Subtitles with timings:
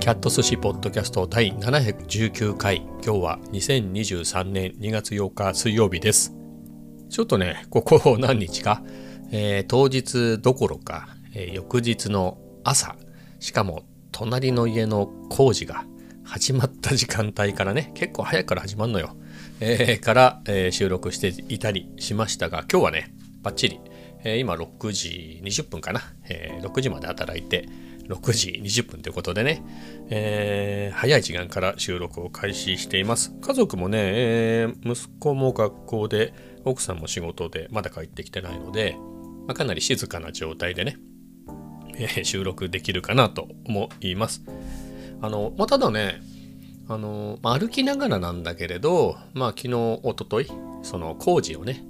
[0.00, 2.78] キャット寿司ポッドキャスト第719回。
[3.04, 6.34] 今日は2023年2月8日水曜日です。
[7.10, 8.82] ちょっとねここ何日か、
[9.30, 12.96] えー、当日どころか、えー、翌日の朝。
[13.40, 15.84] しかも隣の家の工事が
[16.24, 19.18] 始まった時間帯からね結構早くから始まるのよ、
[19.60, 23.12] えー、から、えー、収録していたりしましたが今日はね
[23.42, 23.80] バッチリ、
[24.24, 27.68] えー、今6時20分かな、えー、6時まで働いて
[28.10, 29.62] 6時20分ということでね、
[30.10, 33.32] えー、早い時間から収録を開始しています。
[33.40, 36.34] 家族もね、えー、息子も学校で、
[36.64, 38.96] 奥さんも仕事でまだ帰ってきてないので、
[39.46, 40.98] まあ、かなり静かな状態でね、
[41.94, 44.42] えー、収録できるかなと思います。
[45.22, 46.20] あの、まあ、ただね、
[46.88, 50.48] あの、まあ、歩きながらなんだけれど、まあ昨日、おととい、
[50.82, 51.84] その工事をね、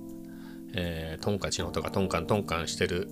[0.74, 3.08] えー、トンカチの音がトンカントンカンしてる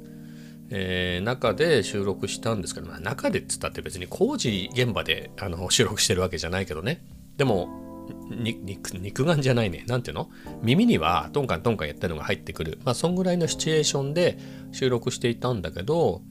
[0.70, 7.02] えー、中で収録したんですけど、まあ、中でっつったって別に工事現場であの収録してるわけじゃないけどね。
[7.36, 7.86] でも
[8.30, 9.84] 肉肉眼じゃないね。
[9.86, 10.30] 何ていうの？
[10.62, 12.78] 耳にはトンカントンカンやったのが入ってくる。
[12.84, 14.38] まあそんぐらいのシチュエーションで
[14.72, 16.22] 収録していたんだけど、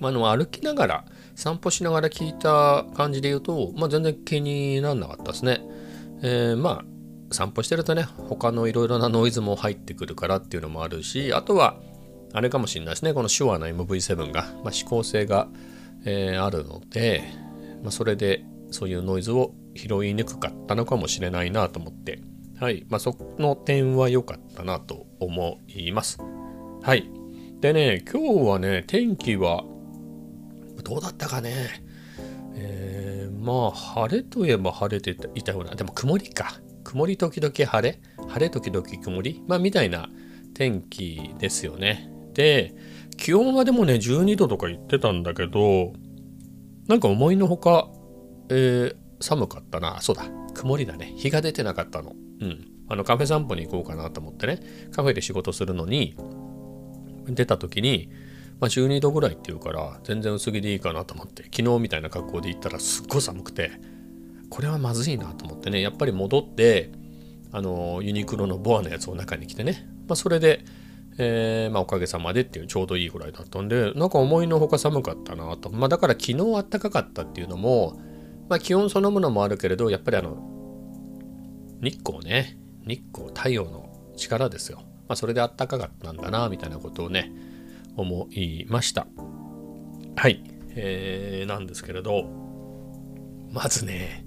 [0.00, 1.04] まあ、の歩きながら
[1.34, 5.60] 散歩しながら聞いた感じで言うと、まあ、全然気にならなかったですね。
[6.22, 6.84] えー、まあ
[7.34, 11.76] 散歩してるとね他のいろいろなノイズも入ってくるからっていうのもあるしあとは
[12.32, 13.12] あれかもしれないですね。
[13.12, 15.48] この手話の MV7 が、まあ、指向性が、
[16.04, 17.24] えー、あるので、
[17.82, 22.20] まあ、それでそういうノイズを拾いにくかったのかもしれないなと思って。
[22.58, 22.84] はい。
[22.88, 26.18] まあその点は良かったなと思います。
[26.82, 27.10] はい。
[27.60, 29.64] でね今日はね天気は
[30.84, 31.82] どうだったかね。
[32.54, 35.74] えー、まあ晴れといえば晴れていたような。
[35.74, 36.60] でも曇りか。
[36.84, 38.00] 曇り時々晴れ。
[38.28, 39.42] 晴れ時々曇り。
[39.46, 40.08] まあみたいな
[40.54, 42.09] 天気ですよね。
[42.34, 42.74] で
[43.16, 45.92] 気温はでもね12度とか言ってたんだけど
[46.90, 47.88] なんか思いのほか、
[48.48, 50.00] えー、寒かったな。
[50.00, 50.24] そうだ。
[50.54, 51.12] 曇りだね。
[51.16, 52.14] 日が出てなかったの。
[52.40, 52.66] うん。
[52.88, 54.58] あのカフェ散歩に行こうかなと思ってね。
[54.90, 56.16] カフェで仕事するのに
[57.26, 58.10] 出た時に、
[58.58, 63.70] まあ、12度ぐらいっていうから全然薄着でいいかなと思って昨日みたいな格好で行ったらすっごい寒くて
[64.50, 65.80] これはまずいなと思ってね。
[65.80, 66.90] やっぱり戻って
[67.52, 70.64] あのユニクロのボアのやつを中に着てね、まあ、それで
[71.22, 78.00] えー、まあ、おかげさまでっていうちょうどいいぐらいだったんでなんか思いのほか寒かったなと、まあ、だから昨日暖かかったっていうのも、
[78.48, 80.38] まあ、気温そのものもあるけれどやっぱりあの
[81.82, 82.56] 日光ね。
[82.86, 87.30] 日光太陽の力ですよ、まあ、それで暖かかったんだなみたいなことをね
[87.96, 89.06] 思いました。
[90.16, 92.24] はい、えー、なんですけれど
[93.52, 94.24] まずね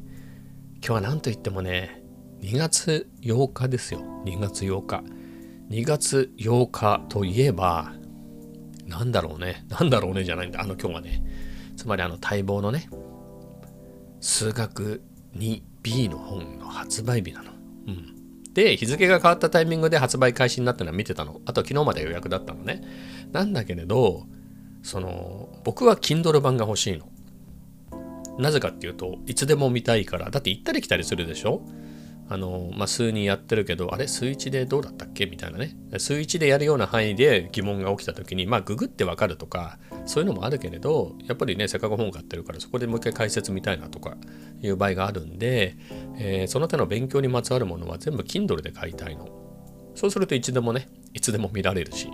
[0.75, 2.04] 今日は何と言ってもね
[2.42, 4.02] 2月8日ですよ。
[4.25, 5.23] 2月8日。
[5.69, 7.94] 2月8日といえば、
[8.85, 9.66] なんだろうね。
[9.69, 10.62] なんだろうねじゃないんだ。
[10.62, 11.24] あの今日はね。
[11.75, 12.90] つまりあの待望のね、
[14.19, 15.01] 数学
[15.35, 17.51] 2B の本の発売日なの。
[17.88, 18.53] うん。
[18.53, 21.41] で、日付が変わったタイミングで発売開始になったのは見てたの。
[21.46, 22.81] あと昨日まで予約だったのね。
[23.31, 24.28] なんだけれど、
[24.84, 27.07] その、僕は Kindle 版が欲しいの。
[28.38, 31.62] なぜかっていうといつでも見たいからだって行ったり来たりするでしょ？
[32.34, 35.28] あの、まあ、数人やってるけど、あれ数1でどうだったっけ？
[35.28, 35.76] みたいなね。
[36.00, 44.18] 数1でやるような範囲で疑問が起きた時に、まあ、ググってわかるとか、そういうのもあるけれど、やっぱりね、せっかく本買ってるから、そこでもう一回解説見たいなとか
[44.62, 45.78] いう場合があるんで、
[46.18, 49.28] えー、その手の勉強にまつわるものは全部 Kindle で買いたいの。
[49.94, 52.10] そうするといつでもね、いつでも見られるし。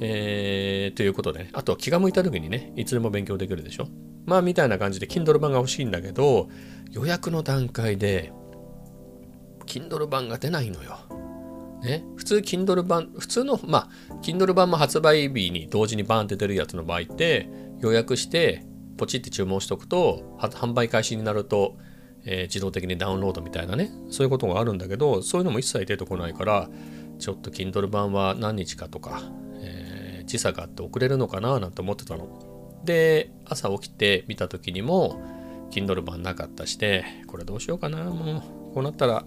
[0.00, 3.86] えー、ということで、ね、あとは気が向いた時にね、いつでも勉強できるでしょ？
[4.24, 6.48] まあみたいな感じで Kindle 版が欲しいんだけど、
[6.90, 8.32] 予約の段階で
[9.64, 10.98] Kindle 版が出ないのよ。
[11.82, 17.48] ね、普通 Kindle 版、普通の、まあ、Kindle 版も発売日に同時にバーンって出るやつの場合って、
[17.80, 18.64] 予約して、
[18.96, 21.76] ポチって注文しとくと、販売開始になると、
[22.24, 26.70] えー、自動的にダウンロードみたいなね、そういうことがあるんだけど、そういうのも一切出てこないから、
[27.18, 29.22] ちょっと Kindle 版は何日かとか、
[29.56, 32.82] えー、時差があって遅れるのかななんて思ってたの。
[32.84, 35.20] で、朝起きて見た時にも、
[35.72, 38.36] Kindle 版なかったして、これどうしようかな、も
[38.70, 39.24] う、こうなったら、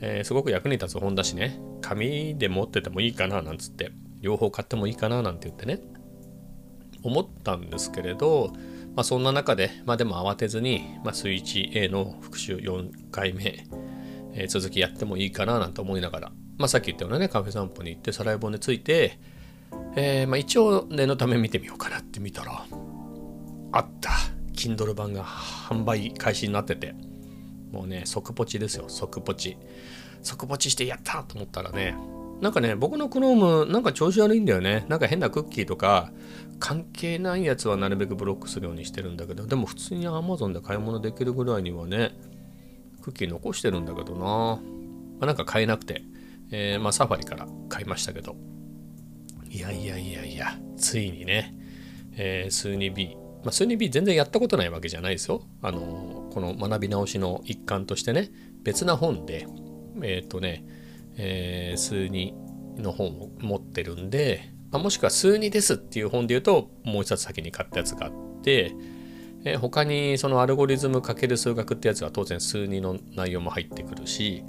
[0.00, 1.58] えー、すごく役に立つ本だしね。
[1.80, 3.92] 紙で持っててもいいかななんつって。
[4.20, 5.80] 両方買ってもいいかななんて言ってね。
[7.02, 8.52] 思ったんですけれど、
[8.96, 13.66] まあ、そんな中で、まあ、でも慌てずに、まあ、スイッチ A の復習4回目、
[14.32, 19.18] えー、続きやってもいいかななんて思いながら、まあ、さっき言ったようなねカフェ散歩に行ってサライ骨ついて、
[19.96, 22.64] えー、まあ、一応念のため見てみようかなって見たら
[23.72, 24.10] あった。
[24.54, 26.94] Kindle 版が販売開始になってて。
[27.74, 29.56] もうね即ポチですよ即ポチ。
[30.22, 31.94] 即ポチしてやったと思ったらね
[32.40, 34.86] なんかね僕のクロームなんか調子悪いんだよね。
[34.88, 36.12] なんか変なクッキーとか
[36.58, 42.12] 関係ないやつはなるべくブロックするようにしてるんだけどでも普通に Amazon で買い物できるぐらいにはね
[43.02, 44.60] クッキー残してるんだけどな、ま
[45.22, 46.02] あ、なんか買えなくて、
[46.50, 48.36] えー、まあサファリから買いましたけど。
[49.50, 51.54] いやいやいやいやついにね、
[52.16, 55.42] えー、数 2B まあ、数 2B 全然やったことないわけじゃないですよ。
[55.62, 58.30] あのこの学び直しの一環としてね
[58.62, 59.46] 別な本で
[60.02, 60.64] えっ、ー、とね
[61.16, 68.12] えー、数2の本を持ってるんで、まあ、もしくは数2ですっていう本で言うともう一冊先に買ったやつがあっ
[68.42, 68.74] て、
[69.44, 74.42] えー、他にそのアルゴリズム×数学ってやつは当然数2の内容も入ってくるし、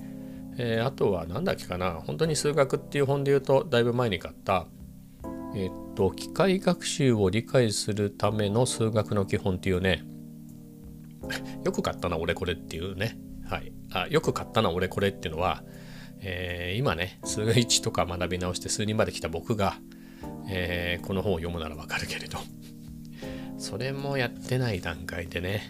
[0.58, 4.66] えー、あとは何だっけかな本当に数学っていう本で言うとだいぶ前に買った
[5.56, 10.04] えっと機械学習を理解するための数学の基本っていうね。
[11.64, 13.18] よく買ったな俺これっていうね。
[13.50, 13.72] はい。
[13.92, 15.64] あよく買ったな俺これっていうのは
[16.22, 19.78] えー、今ね数1とか学び直して数2まで来た僕が、
[20.50, 22.40] えー、この本を読むならわかるけれど。
[23.58, 25.62] それもやってない段階でね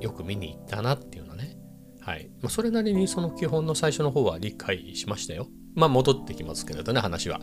[0.00, 1.56] よく見に行ったなっていうのね。
[2.00, 2.30] はい。
[2.40, 5.48] まあ、それなりにその基本の最初の方は理解しましたよ。
[5.76, 7.40] まあ戻ってきますけれどね話は、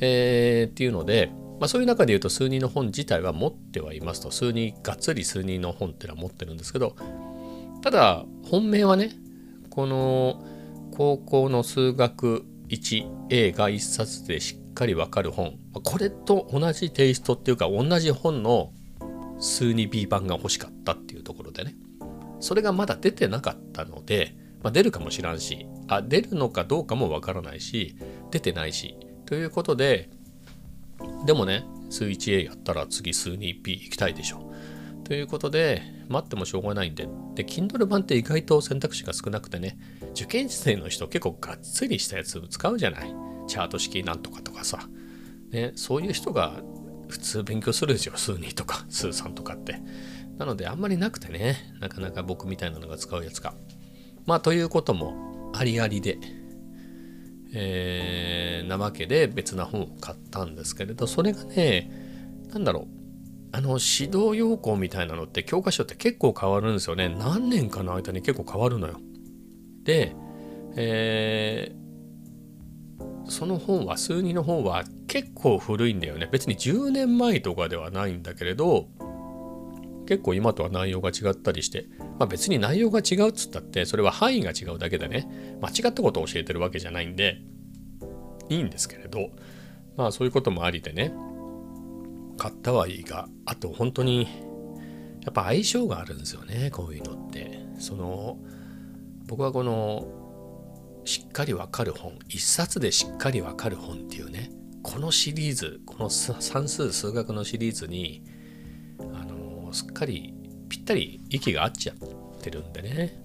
[0.00, 1.30] えー、っていうので
[1.62, 4.32] まあ、そういう中で言うと数人の本自体は持ってはいますと。
[4.32, 6.96] 数人がっつり数人の本っていうのは持ってるんですけど
[7.82, 9.12] ただ本命はね
[9.70, 10.44] この
[10.90, 15.54] 高校の数学 1A が1冊でしっかりわかる本。
[15.84, 18.72] これと同じテイストっていうか同じ本の
[19.38, 21.76] 数 2B 版が欲しかったっていうところでね。
[22.40, 27.96] それがまだ出てなかったので、まあ、出るかもしらんしあ出るのかどうかもわからないし
[28.30, 28.96] 出てないし
[29.26, 30.10] ということで
[31.26, 34.52] でもね数 1A やったら次数 2B 行きたいでしょ
[35.04, 37.06] ということで、待ってもしょうがないんで。
[37.34, 39.76] で、Kindle 版って意外と選択肢が少なくてね、
[40.12, 43.14] 受験生の人結構がっつりしたやつ使うじゃない。
[43.46, 44.88] チャート式なんとかとかさ。
[45.50, 46.62] ね、そういう人が
[47.08, 48.12] 普通勉強するでしょ。
[48.16, 49.80] 数2とか、数3とかって。
[50.38, 53.54] なので、あんまりなくてね、なかなか僕みたいなのが使うやつが。
[54.24, 56.18] まあ、ということもありありで、
[57.54, 61.90] えー、なわけで別な本を買ったんですけれど、それがね、
[62.52, 63.02] なんだろう。
[63.54, 67.10] あの指導要項みたいなのって教科書って結構変わるんですよね。
[67.10, 68.98] 何年かの間に結構変わるのよ。
[69.84, 70.16] で、
[70.74, 76.30] えー、その本は数二の本は結構古いんだよね。
[76.32, 78.88] 別に10年前とかではないんだけれど
[80.06, 81.86] 結構今とは内容が違ったりして、
[82.18, 87.40] まあ、別に内容が違うっつったってそれは範囲が違うだけでね間違ったことを教えてるわけじゃないんで
[88.48, 89.30] いいんですけれど
[89.96, 91.12] まあそういうこともありでね
[92.38, 94.28] 買ったはいいがあと本当に
[95.22, 97.62] やっぱ相性があるんですよねこういうのって。
[97.82, 98.38] その
[99.26, 100.06] 僕はこの
[101.04, 104.50] しっかりわかる本一冊でしっかりわかる本っていうね
[104.82, 108.22] このシリーズこの算数数学のシリーズに
[109.72, 110.34] すっかり
[110.68, 113.22] ぴったり息が合っちゃってるんでね。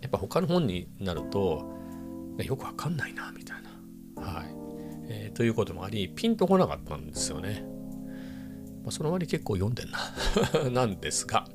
[0.00, 1.68] やっぱ他の本になると
[2.38, 4.22] よくわかんないなみたいな。
[4.22, 4.46] はい、
[5.08, 7.64] えー、ということもありピンとこなかったんですよね。
[8.82, 11.46] まあ、その割結構読んでんな なんですが、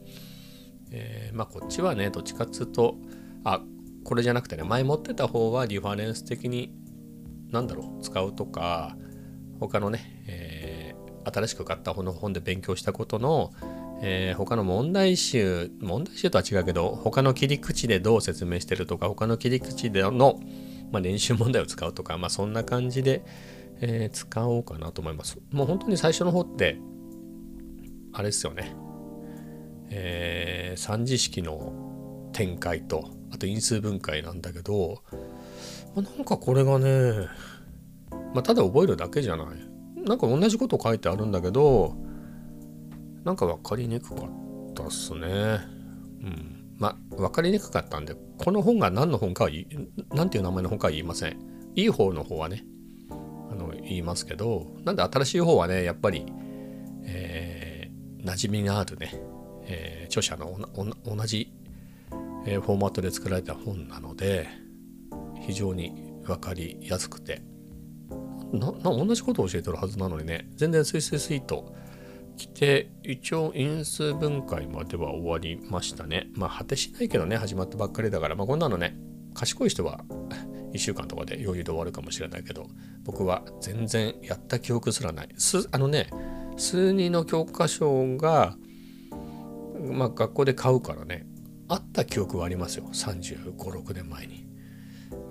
[0.91, 2.97] えー、まあこっちはねどっちかっつうと
[3.44, 3.63] あ
[4.03, 6.74] これじゃなくてね前持ってた方はリファレンス的に
[7.50, 8.98] 何だろう使うとか
[9.60, 13.51] 他のね、えー、新しく買った本の本で勉強したことの、
[14.05, 20.41] えー、他の問題集問題集とは違うけど他の切り口でどう説明してるとか他の切り口での、
[20.91, 23.24] まあ、練習問題を使うとかまあそんな感じで、
[23.79, 25.39] えー、使おうかなと思います。
[25.51, 26.77] もう本当に最初の方って
[28.12, 28.75] あれですよね、
[29.89, 35.01] えー、三次式の展開とあと因数分解なんだけど、
[35.95, 37.29] まあ、なんかこれがね、
[38.33, 39.48] まあ、ただ覚えるだけじゃない。
[40.05, 41.95] なんか同じこと書いてあるんだけど
[43.24, 45.20] なんか分かりにくかったっすね。
[45.20, 46.75] うん。
[46.77, 49.50] まあ分かりにくかったんでこの本が何の本かは
[50.13, 51.38] 何ていう名前の本かは言いません。
[51.75, 52.65] いい方の方はね
[53.10, 56.25] あの言いますけどなんで新しい方はねやっぱり
[57.03, 57.92] え
[58.24, 59.12] 馴染みがあるね、
[59.65, 60.58] えー、著者の
[61.06, 61.51] 同じ、
[62.46, 64.48] えー、フォーマットで作られた本なので
[65.46, 67.42] 非常に分かりやすくて。
[68.53, 71.74] な同じことを教えてるはずなのにね全然スイスイスイと
[72.38, 76.28] 来て一応因数分解までは終わりましたね。
[76.34, 78.36] まあ果てしないけどね始まったばっかりだから。
[78.36, 78.98] まあこんなのね
[79.34, 80.04] 賢い人は
[80.74, 82.68] 1週間とかで余裕で終わるかもしれないけど
[83.04, 85.30] 僕は全然やった記憶すらない。
[85.38, 86.10] すあのね
[86.58, 88.56] 数2の教科書が、
[89.92, 91.25] まあ、学校で買うからね
[91.68, 92.90] あった記憶はありますよ。
[92.92, 94.48] 3 5 6年前に。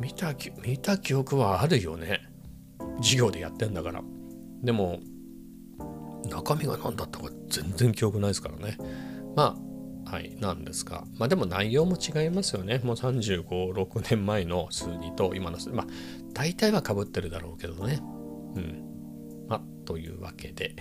[0.00, 2.20] 見た見た記憶はあるよね。
[2.98, 4.02] 授業でやってんだから。
[4.62, 5.00] でも
[6.28, 8.78] 中身が何だったか全然記憶ないですからね。
[9.36, 9.56] ま
[10.06, 11.04] あはいなんですが。
[11.18, 12.80] まあでも内容も違いますよね。
[12.84, 15.86] もう3 5 6年前の数字と今の数まあ
[16.32, 18.00] 大体はかぶってるだろうけどね。
[18.54, 18.84] うん。
[19.48, 20.74] まあというわけで、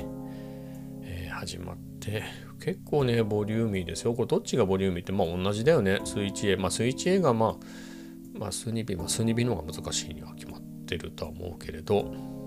[1.04, 2.24] えー、始まって。
[2.60, 4.14] 結構ねボリューミーですよ。
[4.14, 6.00] これどっちがボリューミーってまあ同じだよね。
[6.04, 12.41] 数 1A まあ数 1A がまあまあ数 2B まあ数 2B の方が難しいには決まってるとは思うけれど。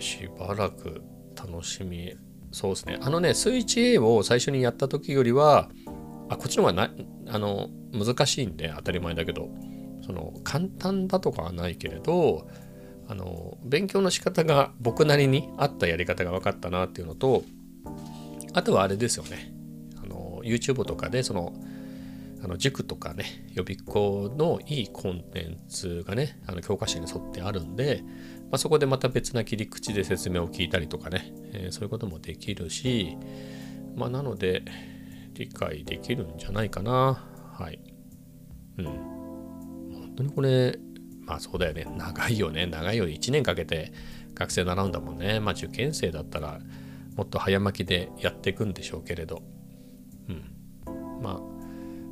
[0.00, 1.02] しばらく
[1.36, 2.14] 楽しみ。
[2.50, 2.98] そうですね。
[3.00, 5.70] あのねスイッチ A を最初にやった時よりは
[6.28, 6.90] あこっちの方がな
[7.28, 9.48] あの難しいんで当たり前だけど。
[10.08, 12.48] その簡単だとかはないけれど
[13.08, 17.44] あの勉強の仕方が僕なりに合ったやり方が分かったなっていうのと
[18.54, 19.52] あとはあれですよね。
[20.02, 21.52] あの YouTube とかでその
[22.42, 28.02] あの塾とかね予備校のいいコンテンツがねあの教科書に沿ってあるんで
[28.50, 33.16] まあ、そこでまた別な切り口で説明を聞いたりとかね、えー、そういうこともできるし、
[33.94, 34.64] まあ、なので
[35.34, 37.24] 理解できるんじゃないかな。
[37.52, 37.78] はい。
[38.78, 38.84] うん。
[38.84, 40.78] 本当にこれ、
[41.22, 41.86] まあそうだよね。
[41.96, 42.66] 長いよね。
[42.66, 43.92] 長いより1年かけて
[44.34, 45.40] 学生習うんだもんね。
[45.40, 46.58] まあ受験生だったら
[47.16, 49.42] もっと早巻きでやっていくんでしょうけれど。
[50.28, 51.22] うん。
[51.22, 51.57] まあ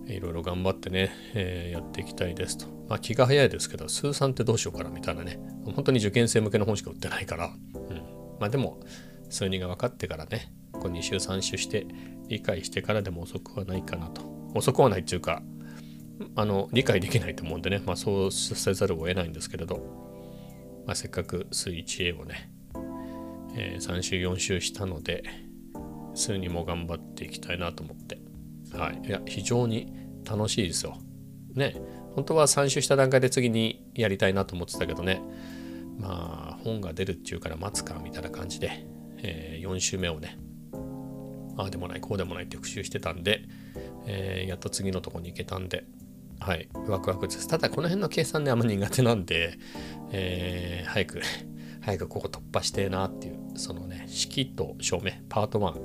[0.09, 2.67] いろいろ頑張ってね、えー、やっていきたいですと。
[2.89, 7.97] まあ気が早いですけど、数3ってどうしようかなみたいなね、本当に受験生向けの本しか売ってないから、うん、
[8.39, 8.81] まあでも、
[9.29, 11.87] 数2が分かってからね、こう2週3週して
[12.29, 14.23] 理解してからでも遅くはないかなと。
[14.55, 15.43] 遅くはないっていうか、
[16.35, 19.77] あの、理解できないと思うんでね、まあそうせざるを得ないんですけれど、
[20.87, 22.51] まあせっかく数 1A をね、
[23.55, 25.25] えー、3週4週したので、
[26.15, 28.16] 数2も頑張っていきたいなと思って、
[28.77, 29.93] はい、いや非常に
[30.25, 30.99] 楽しいですよ。
[31.55, 31.75] ね。
[32.15, 35.23] 本当は3周した段階で次にやりたいなと思ってたけどね。
[35.99, 38.87] まあ本が出るっちゅうから待つかみたいな感じで、
[39.19, 40.39] えー、4週目をね。
[41.59, 43.43] ああでもないこうでもないって復習してたんで、
[44.07, 45.85] えー、やっと次のとこに行けたんで。
[46.39, 46.69] はい。
[46.87, 47.49] ワクワクです。
[47.49, 49.59] ただこの辺の計算ねあんま苦手なんで、
[50.13, 51.21] えー、早く
[51.81, 55.81] 早くここ突破してえなっていうそのね式と証明パート1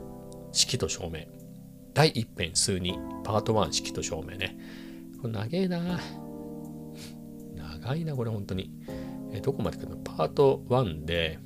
[0.51, 1.40] 式と証明。
[1.93, 4.57] 第一編数2パート1式と証明ね。
[5.21, 5.99] これ長えな。
[7.55, 8.71] 長いなこれ本当に。
[9.33, 9.97] えどこまで来るの？
[9.97, 11.39] パート1で。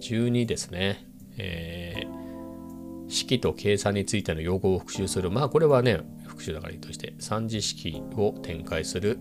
[0.00, 1.06] 12ですね。
[1.38, 5.30] えー、式と計算についての用語を復習する。
[5.30, 9.18] まあこれはね復習だからいいとして3次式を展開する。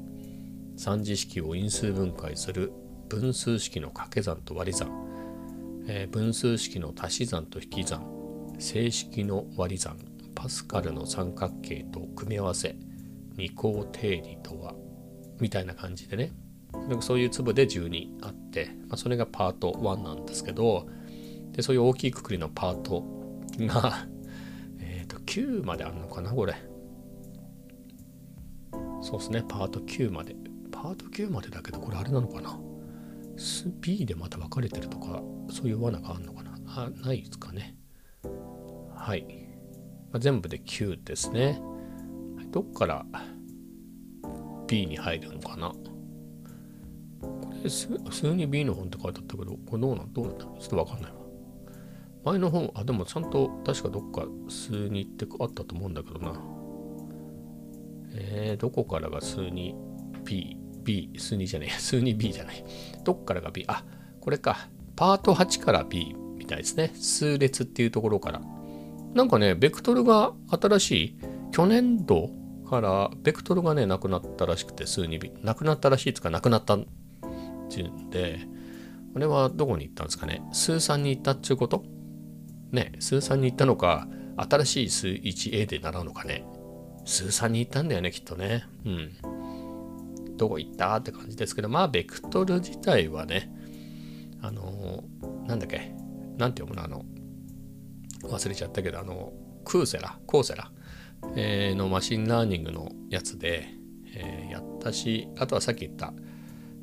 [0.77, 2.71] 3次式を因数分解する。
[3.09, 4.89] 分数式の掛け算と割り算、
[5.87, 8.24] えー、分数式の足し算と引き算。
[8.59, 9.97] 正式の割り算
[10.33, 12.75] パスカルの三角形と組み合わせ
[13.37, 14.73] 二項定理とは
[15.39, 16.31] みたいな感じでね。
[17.01, 20.87] そういう粒で12あって、まあ、それがパート1なんですけど
[21.53, 23.03] でそういう大きいくくりのパート
[23.61, 24.07] が
[24.79, 26.53] えっと9まであるのかなこれ。
[29.01, 30.35] そうですねパート9まで。
[30.71, 32.59] パート9までだけどこれあれなのかな
[33.79, 36.51] ？B でまた分かれてるとかそういう罠があるのかな？
[36.67, 37.75] あないですかね。
[39.05, 39.21] はい。
[40.11, 41.61] まあ、全部で9ですね。
[42.49, 43.05] どっから
[44.65, 45.69] B に入るのかな
[47.21, 51.17] これ普通に B の本って書いてあったけど、これどうなんどうなんだちょっとわかんないわ。
[52.23, 56.41] 前の本、あ、でもちゃんと確かどっか数にってあったと思うんだけどな。
[58.15, 59.75] えー、どこからが数に
[60.23, 62.65] B、B、数にじゃねえ、数に B じゃない。
[63.03, 63.85] どっからが B、あ、
[64.19, 64.67] これか。
[64.95, 66.91] パート8から B みたいですね。
[66.95, 68.41] 数列っていうところから
[69.15, 71.19] なんかね、ベクトルが新しい、
[71.51, 72.29] 去年度
[72.69, 76.85] からベクトルがね、なくなったらしくて、数になくなったらしいつか、なくなったっ
[77.69, 78.41] ていうんで、
[79.13, 80.43] これはどこに行ったんですかね。
[80.51, 81.85] 数3に行ったっていうこと？
[82.71, 86.43] ね、数3に行ったのか、新しい数 1A で習うのかね。
[87.05, 88.65] 数3に行ったんだよね、きっとね。
[88.85, 90.35] うん。
[90.35, 93.49] どこ行ったって感じですけど、まあ、ベクトル自体はね、
[94.41, 95.05] あの
[95.47, 95.95] なんだっけ、
[96.37, 97.05] なんて読むの、あの、
[98.29, 100.71] 忘れちゃったけどあのクーセラ Coursera、
[101.35, 103.69] えー、の Machine Learning のやつで、
[104.13, 106.13] えー、やったしあとはさっき言った、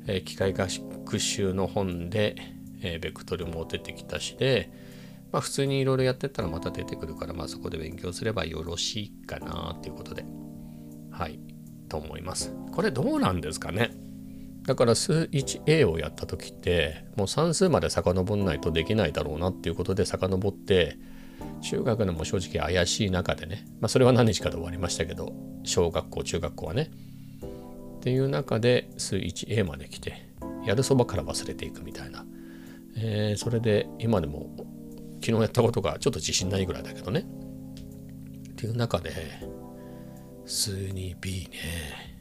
[0.07, 2.35] えー、機械学習の本で、
[2.81, 4.71] えー、ベクトルも出てきたしで、
[5.31, 10.25] まあ、普通にいろいろやってったらまた出てくるから、まあ、そこで勉強すればよろしいかなということで
[11.11, 11.39] はい
[11.89, 12.55] と思います。
[12.71, 13.91] これどうなんですかね？
[14.65, 20.97] だから数 1A をやった時ってもう算数まで遡んないとできないだろうなっていうことで遡って
[21.61, 25.33] 中学のも正直怪しい中でね、まあ、それは何日かで終わりましたけど
[25.63, 26.91] 小学校中学校はね。
[27.97, 30.27] っていう中で数 1A まで来て
[30.65, 32.25] やるそばから忘れていくみたいな、
[32.97, 34.49] えー、それで今でも
[35.21, 37.21] 昨日やったことがちょっと自信ないぐらいだけどね。
[37.21, 39.11] っていう中で
[40.45, 42.13] 数 2B ね。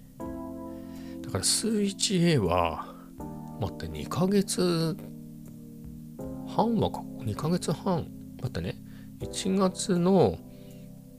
[1.23, 2.95] だから数 1A は
[3.61, 4.97] 待って2ヶ月
[6.49, 8.07] 半はか2ヶ月半
[8.41, 8.82] 待ってね
[9.23, 10.38] 1月の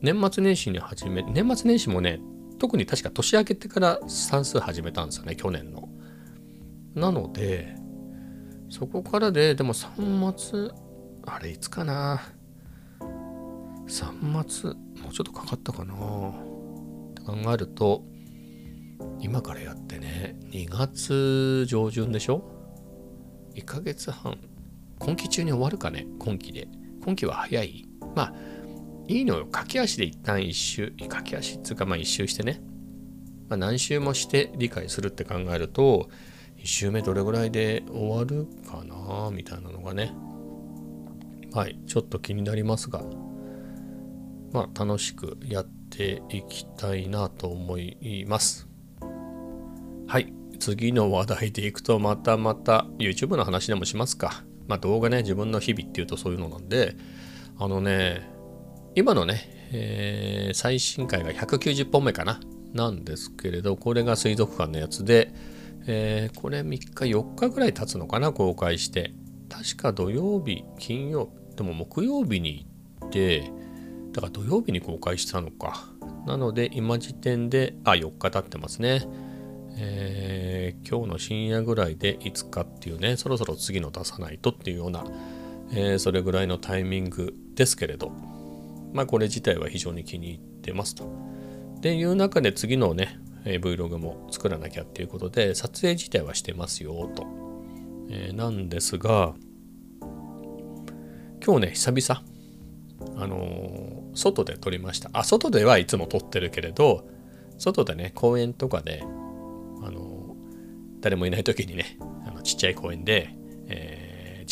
[0.01, 2.19] 年末年始に始め年末年始もね
[2.59, 5.89] 特に確か年明けてから算数始めたんですよね去年の。
[6.95, 7.75] なので
[8.69, 10.69] そこからででも3末
[11.25, 12.21] あれいつかな。
[13.87, 14.69] 3末
[15.01, 15.93] もうちょっとかかったかな。
[15.93, 15.97] っ
[17.13, 18.03] て考えると
[19.19, 22.43] 今からやってね2月上旬でしょ
[23.55, 24.37] ？1ヶ月半。
[24.99, 26.67] 今期中に終わるかね今期で。
[27.03, 27.85] 今期は早い。
[28.15, 28.33] まあ
[29.07, 29.47] いいのよ。
[29.47, 30.93] 駆け足で一旦一周。
[30.97, 32.61] 駆け足っていうかまあ一周してね、
[33.49, 36.09] まあ、何周もして理解するって考えると
[36.57, 40.13] 1周目どれぐらいで終わるかなみたいなのがね。
[41.53, 41.79] はい。
[41.85, 43.03] ちょっと気になりますが。
[44.51, 48.67] まあ楽しくやっていきたいなと思います。
[50.07, 50.33] はい。
[50.59, 54.43] 次の話題でいくとまたまた YouTube の話でもしますか。
[54.67, 56.95] まあ動画ね自分の日々っていうとそういうのなんで
[57.57, 58.29] あのね
[58.95, 62.39] 今のね、えー、最新回が190本目かな。
[62.73, 65.31] なんですけれどこれが水族館のやつで、
[65.85, 69.13] えー、これ3日4日ぐらい経つのかな公開して。
[69.53, 72.65] 確か土曜日金曜日でも木曜日に
[72.99, 73.51] 行って
[74.11, 75.85] だから土曜日に公開したのか。
[76.25, 79.07] なので今時点であ4日経ってますね。
[79.77, 85.03] えー、今日の深夜ぐらいでいつかっていうねそろそろ次の出さないとっていうような、
[85.75, 88.11] えー、それぐらいのタイミングですけれど
[88.93, 91.05] まあこれ自体は非常に気に入ってますと。
[91.77, 97.25] っていう中で次のね、えー、Vlog も作らなきゃっていうことで撮影自体はしてますよと。
[98.09, 99.33] えー、なんですが
[101.45, 102.23] 今日ね久々
[103.17, 105.09] あのー、外で撮りました。
[105.13, 107.05] あ外ではいつも撮ってるけれど
[107.57, 110.35] 外でね公園とかであの
[111.01, 113.35] 誰もいない時にねあのちっちゃい公園で、
[113.67, 114.02] えー、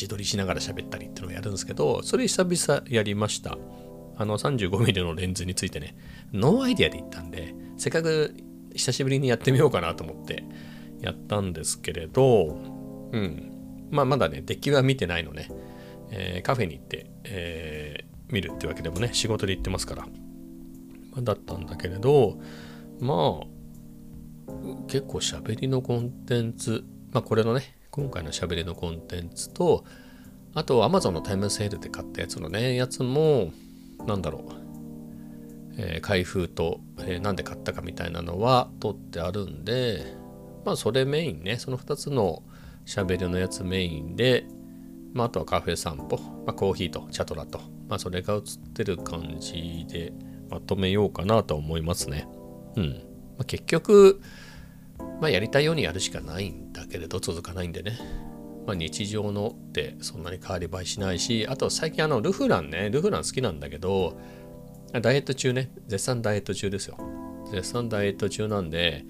[0.02, 3.58] 自撮りしながら喋ったりっていうのをやるんですけどそれ久々やりました。
[4.18, 5.96] あの 35mm のレンズについてね
[6.32, 8.36] ノーアイデアで行ったんでせっかく
[8.76, 10.44] 久しぶりにやってみようかなと思って
[11.00, 12.60] やったんですけれど
[13.12, 13.52] うん。
[13.92, 15.50] まあまだねデッキは見てないのね、
[16.12, 20.08] えー、カフェに行って、えー、見るってわけでもね仕事で行ってますから、
[21.22, 22.40] だったんだけれど
[23.00, 23.62] まあ
[24.88, 29.84] 結構喋りのコンテンツ、まあこれのね、今回の喋りのコンテンツと、
[30.54, 33.52] あと Amazon のタイムセールで買ったやつのね、やつも、
[34.08, 40.16] なんだろう、えー、開封と、えー、なんで買ったかみたいなのは取ってあるんで、
[40.66, 42.44] まあそれメインね、その2つの
[42.86, 44.46] 喋りのやつメインで、
[45.14, 48.42] まああとはカフェ散歩、まあコーヒーとチャトラと、まあそれが映っ
[48.74, 50.14] てる感じで
[50.50, 52.28] まとめようかなと思いますね。
[52.78, 52.90] うん。
[53.38, 54.22] まあ、結局、
[55.22, 57.98] まあ、やりたいようにやるしかないんだけれど続かないんでね、
[58.66, 64.20] まあ、日常のってそんなに変わり映えしないしあと最近あのルフランねルフラン好きなんだけど
[64.92, 66.98] ダイエット中ね絶賛ダイエット中ですよ
[67.52, 69.06] 絶賛ダイエット中なんで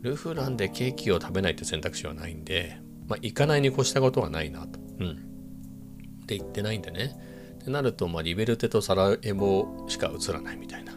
[0.00, 4.80] ルフランでケーキを食べないって選択肢はないんで、まあ、行かないに越したことはないなと。
[4.98, 6.26] うん。
[6.26, 7.12] で、行ってないんでね。
[7.56, 10.94] ってなると、まあ、リベルテとサラエボしか映らないみたいな、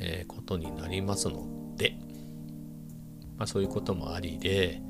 [0.00, 1.46] えー、ことになりますの、
[3.38, 4.80] まあ、そういうこともありで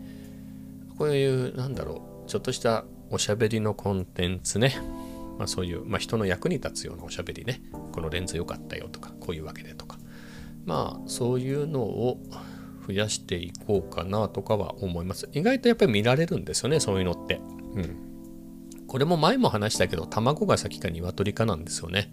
[0.99, 4.77] こういうなんだろうちょっとしたおしゃべりのコンテンツね、
[5.39, 7.61] まあ、そういう、まあ、人の役に立つようなおしゃべりね。
[7.93, 9.99] このレンズ良かったよとかこういうわけでとか。
[10.65, 12.21] まあそういうのを
[12.87, 15.29] 増やしていこうかなとかは思います。
[15.33, 17.41] 意外とやっぱり見られるんですよねそういうのって。
[17.75, 18.87] うん。
[18.89, 22.13] これも前も話したけど卵が先か鶏かなんですよね。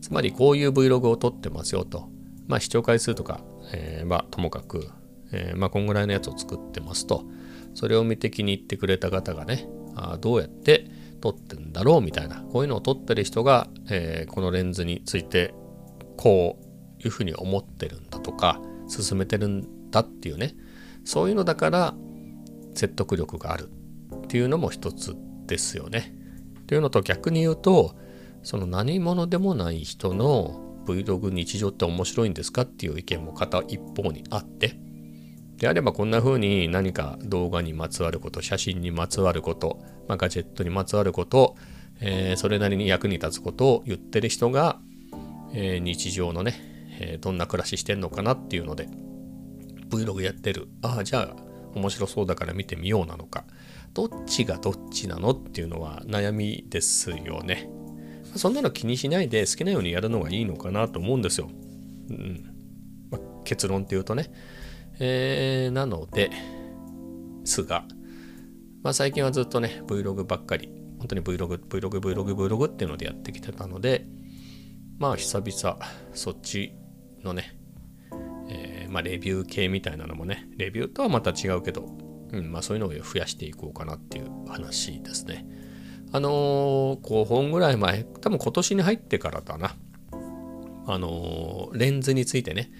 [0.00, 2.08] つまりこういう Vlog を撮ってますよと。
[2.46, 3.40] まあ視聴回数とか、
[3.72, 4.90] えー、まあともかく
[5.34, 7.24] えー、まあ、こんぐらいのやつを作ってますと。
[7.74, 9.66] それを見て気に入ってくれた方がね
[9.96, 10.88] あどうやって
[11.20, 12.42] 撮ってんだろうみたいな。
[12.52, 15.52] こういうのを撮ってる人が、えー、このレンズについて
[16.16, 20.54] こういうふうに思ってるんだとか進めてるんだっていうね。
[21.04, 21.94] そういうのだから
[22.74, 23.68] 説得力がある
[24.14, 25.16] っていうのも一つ
[25.46, 26.14] ですよね。
[26.66, 27.94] というのと逆に言うと
[28.42, 34.78] その何者でもない人の Vlog 日常って面白いんですかっていう意見も片一方にあって
[35.56, 41.56] であればこんな風に何か動画にまつわること、写真にまつわること、まあ、ガジェットにまつわること、
[42.00, 44.80] えー、それなりに役に立つことを言ってる人が、
[45.52, 46.54] えー、日常のね、
[47.00, 48.88] えー、どんな暮らししてんのかなっていうので、
[49.90, 50.68] Vlog やってる。
[50.82, 51.36] ああじゃあ
[51.74, 53.44] 面白そうだから見てみようなのか。
[53.92, 57.68] どっちがどっちなのっていうのは悩みですよね。
[58.34, 61.48] そんなの気にしないで好きなようにやるのがいいのかなと思うんですよ、
[62.10, 62.44] うん。
[63.10, 64.32] まあ、結論っていうとね、
[64.98, 66.30] えー、なので
[67.44, 67.84] すが、
[68.82, 74.06] まあ、最近はずっとね Vlog ばっかり本当に Vlog、Vlog、Vlog、Vlog っていうのでやってきてたので、
[74.98, 75.78] まあ久々
[76.14, 76.74] そっち
[77.22, 77.58] のね、
[78.48, 81.94] えー、まあレビュー系みたいなのもね、レビューとはまた違うけど、
[82.32, 85.46] うん、まあそういうのを増やしていこうかなっていう話ですね。
[86.12, 89.74] あのー、5本ぐらい前、多分今年に入ってからだな。
[90.86, 92.70] あのー、レンズについてね、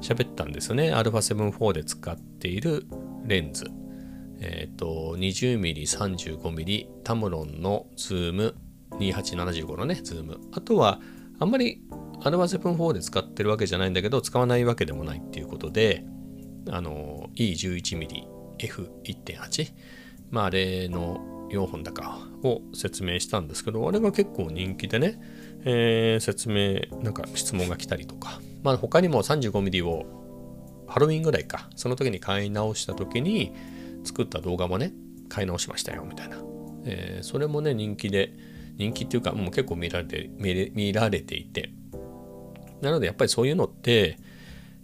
[0.00, 0.92] 喋ったんですよね。
[0.92, 2.86] α7-4 で使っている
[3.26, 3.66] レンズ。
[4.40, 5.60] えっ、ー、と、20mm、
[6.40, 8.54] 35mm、タムロンのズーム、
[8.92, 10.40] 2875のね、ズーム。
[10.52, 11.00] あとは、
[11.38, 11.82] あんまり
[12.20, 16.04] α7-4 で使ってるわけじゃないんだけど、使わないわけでもないっていうことで、
[16.70, 18.26] あの、E11mm、
[18.58, 19.72] F1.8、
[20.30, 25.20] まあ、あれの4本高を説明したんですけど、あれが結構人気でね、
[25.64, 33.52] えー、説明、なんか質問が来たりとか、まあ、他にも 35mm をハロウィンぐらいか、その時に買い直した時に、
[34.04, 34.92] 作った動画もね
[35.28, 36.36] 買い直しましたよみたいな、
[36.84, 38.32] えー、それもね人気で
[38.76, 41.70] 人気っていうかもう結構見られて見られていて。
[42.80, 44.18] なのでやっぱりそういうのって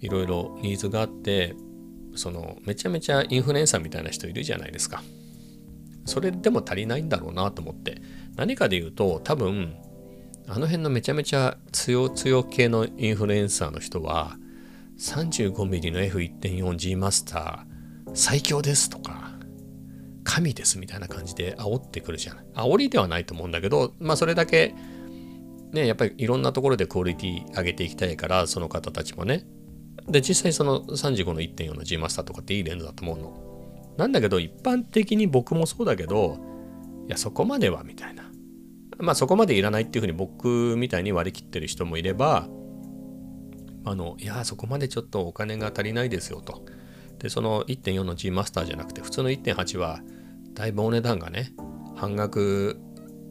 [0.01, 1.55] いろいろニーズがあって
[2.14, 5.03] そのめちゃめちゃインフルエンサーみたいな人いるじゃないですか。
[6.07, 8.01] それでも足りないんだろうなと思って。
[8.37, 9.77] 何かで言うと多分
[10.53, 14.37] あの辺のめちゃめちゃ強強系のインフルエンサーの人は
[14.99, 19.31] 35mm の F1.4G マスター最強ですとか、
[20.25, 22.45] 神ですみたいな感じで煽ってくるじゃない。
[22.55, 24.75] 煽りではないと思うんだけど、まあそれだけ、
[25.73, 29.47] ね、やっぱりいろんなところでクオリティ上げていきたいから、その方たちもね。
[30.09, 33.95] で、実際その35の1.4の G マスターとかっていいレンズだと思うの。
[33.97, 36.39] なんだけど、一般的に僕もそうだけど、
[37.07, 38.30] いや、そこまではみたいな。
[39.01, 42.49] まあそこまでいらないっていうふうに僕みたいに割り切ってる人もいれば、
[43.85, 46.65] あの、いや、そこまでちょっとお金が足りないですよと。
[47.21, 50.01] でその1.4の G マスターじゃなくて普通の1.8は
[50.55, 51.53] だいぶお値段がね
[51.95, 52.81] 半額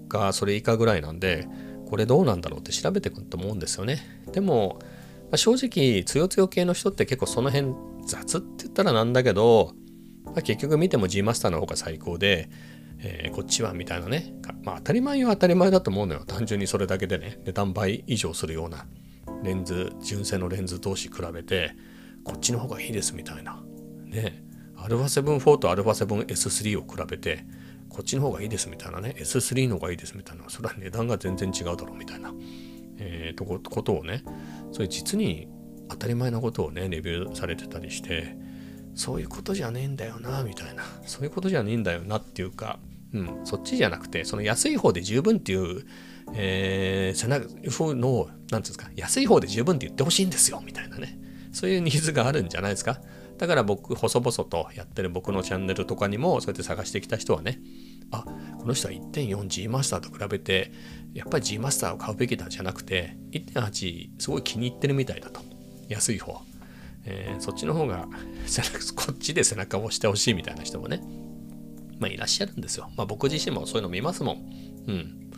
[0.08, 1.48] がそれ以下ぐらいなんで
[1.90, 4.86] これどうなんだろうって調べてくると思うんですよねでも、ま
[5.34, 7.74] あ、正直つよつよ系の人って結構その辺
[8.06, 9.74] 雑って言ったらなんだけど、
[10.26, 12.50] まあ、結局見ても G マスターの方が最高で、
[13.02, 14.34] えー、こっちはみたいなね。
[14.64, 16.24] まあ当たり前は当たり前だと思うのよ。
[16.26, 17.40] 単純にそれだけでね。
[17.46, 18.86] 値段倍以上するような
[19.44, 21.76] レンズ純正のレンズ同士比べて
[22.24, 23.64] こっちの方がいいですみたいな。
[24.06, 24.44] ね。
[24.78, 27.46] α7-4 と α7S3 を比べて
[27.90, 29.16] こっちの方がいいですみたいなね。
[29.18, 30.44] S3 の方がいいですみたいな。
[30.50, 32.34] それは値段が全然違うだろうみたいな、
[32.98, 34.24] えー、とことをね。
[34.72, 35.48] そういう実に
[35.90, 38.38] 当たり前なことをねレビューされてたりして
[38.94, 40.84] そういうことじゃねえんだよなみたいな。
[41.06, 42.80] そういうことじゃねえんだよなっていうか、
[43.14, 45.86] うん、そっちじゃなくてその安い方で十分っていう、
[46.34, 47.46] えー、背中
[47.96, 51.20] の何て言うんですか安い方で十分って言ってほしいんですよみたいなね
[51.52, 53.00] そういうニーズがあるんじゃないですか
[53.40, 57.62] だから僕、細々とやってる僕のチャンネルとかにも、そうやって探してきた人はね、
[58.12, 58.26] あ、
[58.60, 60.74] この人は 1.4G マスターと比べて、
[61.14, 65.40] やっぱり G マスターを買うべきだじゃなくて、1.8すごい気に入ってるみたいだと。
[65.88, 66.42] 安い方。
[67.06, 68.10] えー、そっちの方が、
[68.98, 71.02] こっちで背中を押してほしいみたいな人もね、
[72.00, 72.90] まあいらっしゃるんですよ。
[72.96, 74.36] まあ僕自身もそういうの見ますもん。
[74.88, 75.32] うん。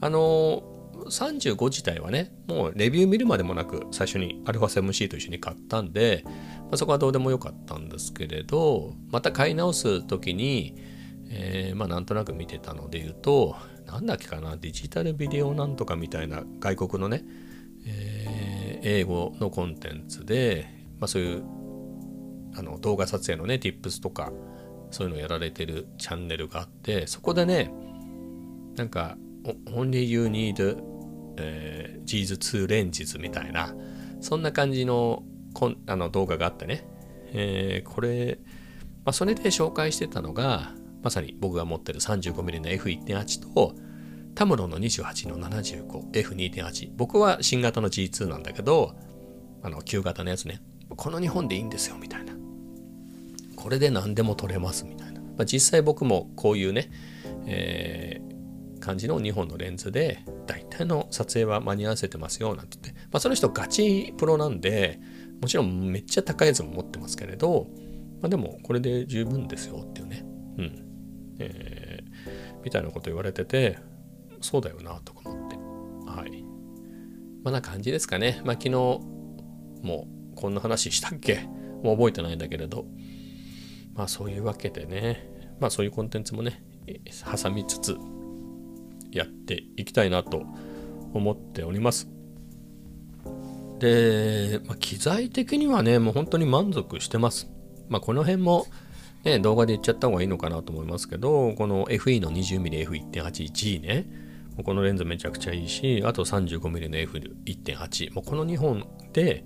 [0.00, 6.32] あのー35自体はね、もうレビュー見るまでもなく最初に α7C と一緒に買ったんで、ま
[6.72, 10.74] あ、そこはどうでもよかったんですけれど、また買い直す時に、
[11.30, 13.56] えー、まあなんとなく見てたので言うと、
[13.86, 17.24] なんだっけかな、デジタルビデオなんとかみたいな外国のね、
[17.86, 21.44] えー、英語のコンテンツで、まあそういう
[22.56, 24.32] あの動画撮影のね、tips とか、
[24.90, 27.70] そういうのをやられてるチャンネルがあって、そこでね、
[28.78, 29.18] なんか
[29.66, 30.78] Only You Need、
[31.36, 33.74] えー、Jesus2 Lenses みたいな
[34.20, 36.86] そんな感じのこんあの動画があってね、
[37.32, 38.38] えー、これ、
[39.04, 40.72] まあ、それで紹介してたのが
[41.02, 43.74] まさに僕が持ってる 35mm の F1.8 と
[44.34, 48.94] タムロの28の 75F2.8 僕は新型の G2 なんだけど
[49.62, 50.60] あの旧型のやつね。
[50.96, 52.37] この2本でいいんですよみたいな。
[53.58, 56.90] これで何でも撮れますみたいな、まあ、実際僕もこういうね、
[57.46, 58.28] えー
[58.80, 65.00] 感じの2本のレンズで大体の撮影は間に合わせてますよなんて言って、まあ、その人ガチプロなんで
[65.42, 67.66] もちろんめっちゃ高いやつも持ってますけれど、
[68.22, 70.24] まあ、でもこれで十分ですよっていうね。
[70.58, 70.86] うん。
[71.40, 73.78] えー、みたいなこと言われてて
[74.40, 75.56] そうだよなとか思って。
[76.10, 76.42] はい。
[77.42, 78.40] まあな感じですかね。
[78.44, 81.40] まあ昨日もこんな話したっけ？
[81.82, 82.86] もう覚えてないんだけれど。
[83.98, 85.28] まあそういうわけでね。
[85.60, 87.96] まあそういうコンテンツもね挟みつつ
[89.10, 90.44] やっていきたいなと
[91.12, 92.08] 思っております。
[93.80, 97.50] で、まあ、機材的にはねもう本当に満足してます。
[97.88, 98.66] まあこの辺も
[99.24, 104.08] ね、動画で言っちゃった方がいいのかなと思いますけど、この FE の 20mmF1.8G ね、
[104.64, 109.44] このレンズめちゃくちゃいいし、あと 35mm の F1.8、もうこの2本で、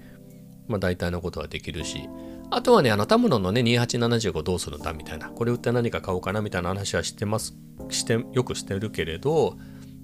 [0.68, 2.06] まあ、大体のことはできるし、
[2.54, 7.56] あとはね、あのタムロンのね、2875どうするんだみたいな、これ売って何か買おうかなみたいな話はしてます、
[7.88, 9.56] して、よくしてるけれど、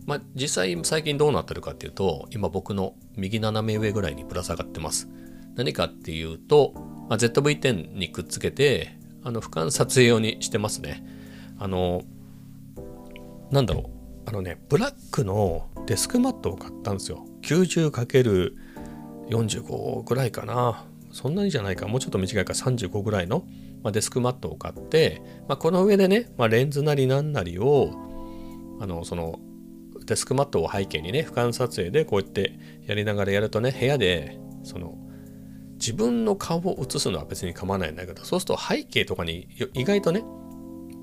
[0.07, 5.11] まあ、実際最近どうなってるかっていうと、今僕の右斜め上ぐらいにぶら下がってます。
[5.57, 6.73] 何かっていうと、
[7.11, 11.05] まあ、ZV-10 にくっつけて、あの、俯瞰撮影用にしてますね。
[11.59, 12.01] あの、
[13.51, 13.85] なんだろう。
[14.25, 17.27] あのね、ブラックのデスクマットを買ったんですよ。
[17.43, 20.87] 90×45 ぐらいかな。
[21.13, 21.87] そんなにじゃないか。
[21.89, 23.47] もうちょっと短いか35ぐらいの、
[23.83, 27.93] まあ、デスクマットを買って、まあ、この上でね、まあ、レンズなりなんなりを、
[28.81, 29.39] あの、その、
[30.07, 34.99] デスクマットを背景にね、俯瞰撮影でこうやってやりながらやるとね、部屋で、その、
[35.79, 40.25] 自分の顔を映すのは別に構わないんだけどそうすると背景とかに意外とね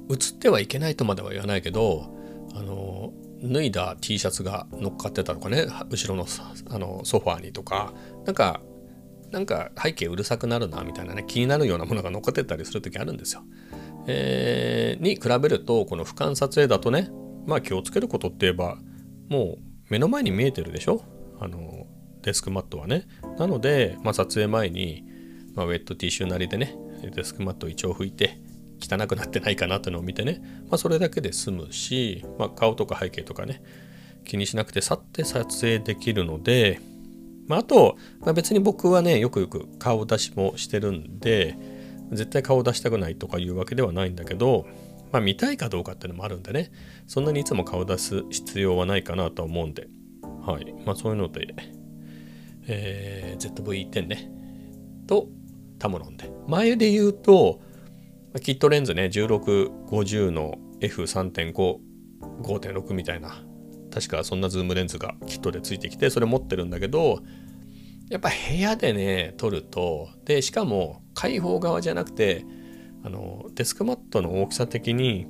[0.09, 2.13] 映ってはいけないとまでは言わないけど
[2.53, 6.27] あの脱いだ T シャツが乗っかってたとかね後ろの
[6.69, 7.93] あのソファーにとか
[8.25, 8.61] なんか
[9.35, 13.43] なんか背景うるさくなるなみたいなね気になるようなものが乗ってたりする時あるんですよ。
[14.07, 17.11] えー、に比べるとこの俯瞰撮影だとね
[17.45, 18.77] まあ気をつけることって言えば
[19.29, 21.03] もう目の前に見えてるでしょ？
[21.39, 21.85] あの
[22.21, 23.07] デスクマットはね。
[23.37, 25.03] なので、まあ、撮影前に、
[25.53, 26.75] まあ、ウェットティッシュなりでね、
[27.13, 28.39] デスクマットを一応拭いて、
[28.81, 33.61] 汚くなってないかなというのを見てね、まあ、それだけで済むし、まあ、顔とか背景とかね、
[34.23, 36.79] 気にしなくて去って撮影できるので、
[37.47, 41.57] まあ、あと、まあ、別に僕はね、よくよく顔出しもしてるんで、
[42.11, 44.65] 絶対顔出したくないとかいうわけではないんだけど、
[45.11, 46.71] まあ、見たいかどうかっていうのもあるんでね、
[47.07, 49.87] そんなにいつも顔出す必要はないかなと思うんで、
[50.45, 50.73] はい。
[50.85, 51.55] まあ、そういうので、
[52.67, 54.29] えー、ZV-10 ね、
[55.07, 55.27] と
[55.79, 56.31] タムロンで。
[56.47, 57.61] 前で言うと、
[58.41, 61.77] キットレンズね、1650の F3.5、
[62.41, 63.44] 5.6みたいな、
[63.95, 67.23] 確かそんなズームレンズがキットでついてきて、それ持ってるんだけど、
[68.09, 72.45] やっぱ部屋でね、撮ると、で、しかも開放側じゃなくて、
[73.05, 75.27] あの、デスクマットの大きさ的に、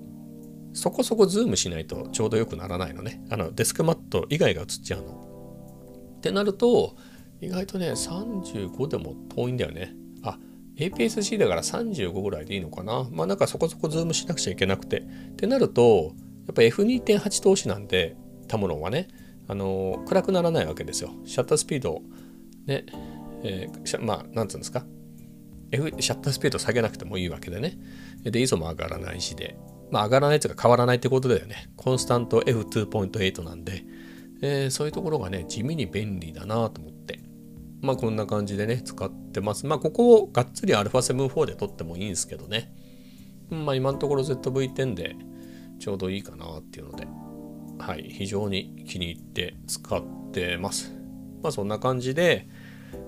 [0.74, 3.24] そこそこズームしないとちょうどよくならないのね。
[3.30, 6.16] あの、デスクマット以外が映っちゃうの。
[6.18, 6.96] ってなると、
[7.42, 9.94] 意外とね、35でも遠いんだよね。
[10.24, 10.40] あ、
[10.78, 13.08] APS-C だから35ぐらいでいいのかな。
[13.12, 15.02] まあなんかそこそこズームしなくちゃいけなくて。
[15.02, 16.16] ってなると、
[16.48, 18.16] やっぱ F2.8 通しなんで、
[18.48, 19.08] タムロンはね、
[19.48, 21.12] あの暗くならないわけですよ。
[21.26, 22.02] シャッタースピード、
[22.66, 22.86] ね、
[23.44, 24.86] えー、まあ、なんつうんですか
[25.72, 27.78] ？F、シャッタースピード下げなくてもいいわけでね。
[28.24, 29.58] で、ISO も上がらないしで、
[29.92, 31.70] まあ上がらないというか変わらないってことだよね。
[31.76, 33.84] コンスタント F2.8 なんで、
[34.42, 37.20] えー、そういうところがね、地味に便利だなと思って。
[37.82, 39.68] まあこんな感じでね、使ってます。
[39.68, 42.74] まあここをがっつり α7-4 で撮ってもいいんですけどね。
[43.50, 45.16] まあ今のところ ZV-10 で
[45.80, 47.08] ちょうどいいかなっていうので、
[47.80, 50.94] はい、非常に気に入って使ってます。
[51.44, 52.48] まあそんな感じで、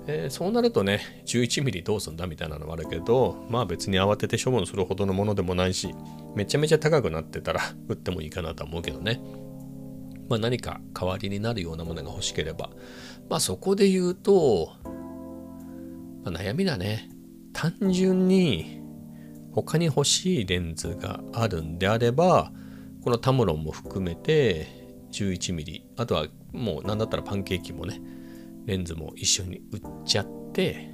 [0.08, 5.94] えー、そうなるとね、11mm どうすんだみたいなのもあるけど、まあ別に慌てて処分するほどのものでもないし、
[6.36, 9.22] めちゃめちゃ高くなってたら売ってもいいかなと思うけどね。
[10.30, 12.70] まあ何か代わりになるようなものが欲しければ、
[13.30, 14.72] まあそこで言うと、
[16.24, 17.10] まあ、悩みだね。
[17.54, 18.82] 単純に
[19.52, 22.52] 他に欲しいレンズがあるんであれば、
[23.04, 24.68] このタムロンも含めて
[25.12, 28.02] 11mm、あとはもう何だったらパンケーキもね、
[28.66, 30.90] レンズも一緒に売っちゃって、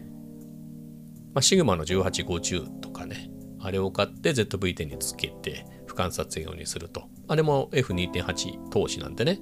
[1.33, 7.09] まあ、シグマの1850とかね、あれを買って ZV-10 につけて俯瞰撮影用にすると。
[7.27, 9.39] あれも F2.8 投資なんでね。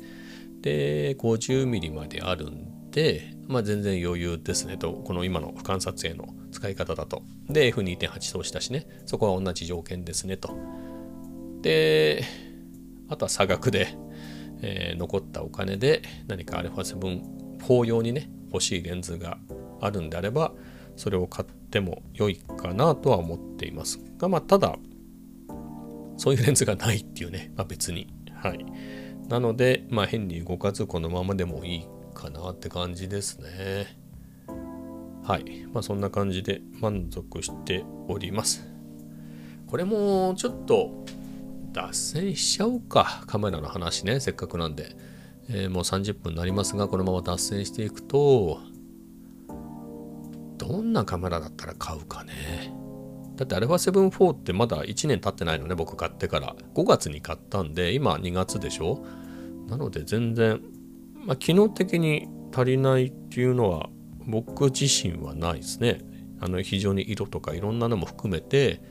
[0.62, 7.24] で、50mm まであるんで、まあ、全然余裕ですねと、この今の俯瞰撮影の使い方だと。
[7.50, 10.56] で、F2.8 投資だしね、そこは同じ条件ですねと。
[11.62, 12.24] で、
[13.12, 13.96] あとは差額で、
[14.62, 17.22] えー、残ったお金で何か α7
[17.60, 19.38] 4用にね、欲しいレンズが
[19.80, 20.54] あるんであれば、
[20.96, 24.76] それを買っても良いかなとは思っていますが、まあ、ただ、
[26.18, 28.08] そういうレンズがないっていうね、まあ、別に。
[28.34, 28.66] はい。
[29.30, 34.02] なので、まあ、変に動かずこのままでもいいかなって感じですね。
[35.24, 35.66] はい。
[35.72, 38.68] まあそんな感じで満足しております。
[39.68, 41.06] これもちょっと
[41.72, 43.24] 脱線しちゃおうか。
[43.28, 44.20] カメラの話ね。
[44.20, 44.96] せっかくなんで。
[45.50, 48.60] えー、もう30分になりますが、このまま脱線していくと、
[50.62, 52.72] どんなカメラだったら買うかね
[53.36, 59.04] だって α7-4 ってまだ1年経ってないのね僕買ってから5月に買ったんで今2月でしょ
[59.68, 60.62] なので全然、
[61.16, 63.90] まあ、機能的に足りないっていうのは
[64.28, 66.02] 僕自身はないですね
[66.40, 68.82] あの非常に色とかいろんなのも含めて、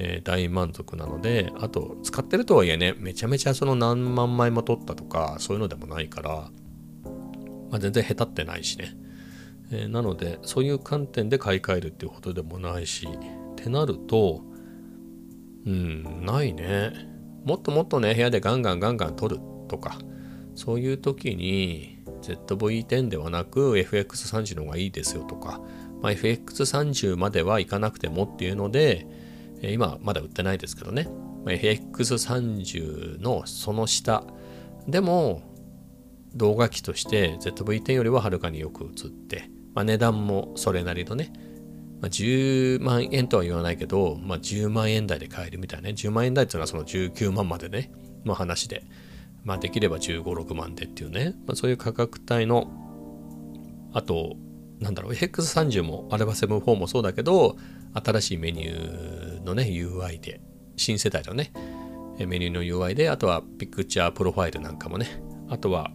[0.00, 6.50] えー、大満足なのであと使ってるとはいえねめちゃめちゃその何万枚も撮ったとかそういうのでもないから、
[7.70, 8.96] まあ、全然下手ってないしね、
[9.72, 14.42] えー、なのでそういう観点で買い替えるっていうことでもないしってなると
[15.66, 16.92] うんないね。
[17.44, 19.98] もっともっとね部屋でガンガンガンガン撮るとか
[20.54, 25.60] そういう時に ZV-10 ではなく FX30 の方がいいですよとか
[26.00, 29.06] まあ、FX30 まではいかなくてもっていうので、
[29.62, 31.08] 今まだ売ってないですけどね、
[31.46, 34.24] FX30 のその下。
[34.86, 35.42] でも
[36.34, 41.32] 動画機として ZV-10 よりははるかによく映って、まあ、値段もそれなりのね、
[42.00, 45.94] まあ、10万円とは言わないけど、まあ、10万円台で買えるみたいなね。
[45.94, 47.90] 10万円台っていうのはその19万までね。
[48.24, 48.84] の話で、
[49.44, 52.70] まあ、できれば15、6万でっていうね、まあ、そういう価格帯の
[53.92, 54.36] あと
[54.80, 55.12] なんだろう。
[55.12, 57.56] FX30 も α7-4 もそうだけど
[57.94, 60.40] 新しいメニューのね UI で。
[60.78, 61.52] 新世代のね
[62.18, 65.22] メニューの UI であとはピクチャープロファイルなんかもね。
[65.48, 65.90] あとは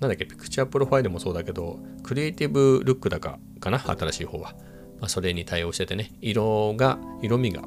[0.00, 4.52] なんだっけピクチャープロファイルもそうだけどクリエイティブルックだかかな新しい方は、
[5.00, 7.62] まあ、それに対応しててね色が色味が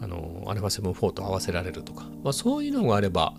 [0.00, 3.34] あの α7-4 と合わせられるとか、まあ、そういうのがあれば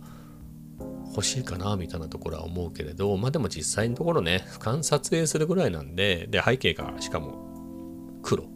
[1.10, 8.53] 欲しいかなみたいなところは思うけれどまあでも実際のところね俯瞰撮影するぐらいなんでで背景がしかも黒。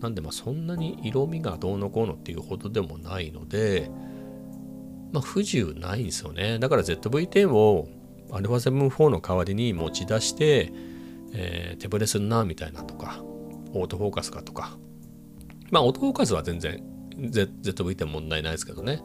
[0.00, 3.90] なんでまあそんなに色味がどうのこうのっていうほどでもないので
[5.12, 6.58] まあ不自由ないんですよね。
[6.58, 7.88] だから ZV-10 を
[8.30, 10.72] α7-4 の代わりに持ち出して、
[11.32, 13.22] えー、手ぶれすんなみたいなとか
[13.72, 14.78] オートフォーカスかとか。
[15.70, 16.82] まあオートフォーカスは全然
[17.16, 19.02] ZV-10 問題ないですけどね。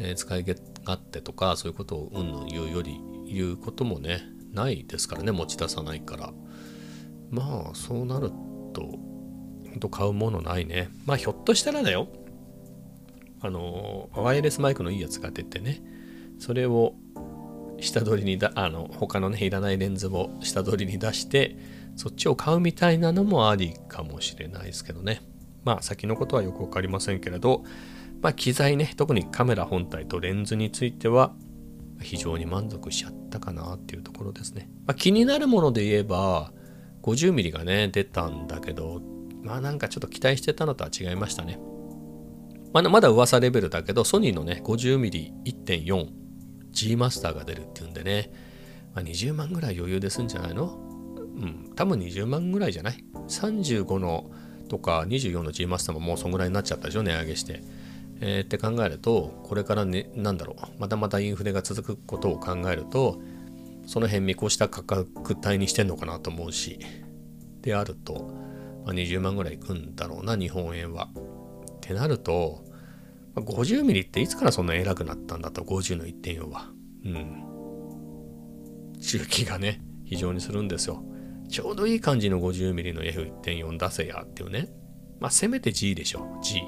[0.00, 0.44] えー、使い
[0.84, 4.22] 勝手とかそういうことをうんぬん言うより言うこともね
[4.52, 6.32] ないですからね持ち出さないから。
[7.30, 8.30] まあそうなる
[8.72, 8.98] と
[9.80, 10.88] と買うものないね。
[11.04, 12.08] まあひょっとしたらだよ。
[13.40, 15.80] あのワイヤレスマイクのいいやつが出てね。
[16.38, 16.94] それを
[17.80, 21.56] 下取りにだあの他のねいらないレンズを下取りに出して
[21.96, 25.22] そっちを買うみたいなのもありかもしれないですけどね。
[25.64, 27.64] まあ先のことはよく分かりませんけれど
[28.20, 31.32] まあ、機材ね、特にカメラ本体とレンズについては、
[32.00, 34.68] 非常に満足しちゃったかなっていうところですね。
[34.86, 36.52] まあ、気になるもので言えば、
[37.02, 39.00] 50mm がね、出たんだけど、
[39.42, 41.58] まあなんかちょっと期待してたのとは違いましたね。
[42.72, 46.08] まあ、まだ噂レベルだけど、ソニーのね、50mm1.4
[46.70, 48.30] G マスターが出るっていうんでね、
[48.94, 50.78] まあ、20万ぐらい余裕ですんじゃないの？
[51.36, 54.30] うん、多分20万ぐらいじゃない ?35 の
[54.68, 57.62] とか24の G マスターももうそんぐらいになっちゃったでしょ、値上げして。
[58.20, 63.20] えー、って考えるとこれからね何だろうまたまたインフレが続くことを考えると
[63.86, 66.80] その辺見越した価格帯にしてんのかなと思うし
[67.62, 68.30] であると、
[68.88, 71.10] まあ、20万ぐらいいくんだろうな日本円は。
[71.12, 72.64] ってなると、
[73.34, 76.70] まあ、50ミリっていつからそんな偉くなったんだと50の1.4は。
[77.04, 78.96] うん。
[78.98, 81.04] 中期がね非常にするんですよ。
[81.50, 84.70] ちょうどいい感じの50ミリの F1.4 出せやっていうね。
[85.20, 86.60] まあせめて G でしょ G。
[86.60, 86.62] う